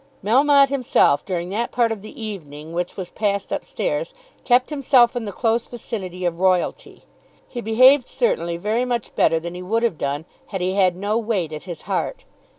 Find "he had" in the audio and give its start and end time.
10.59-10.95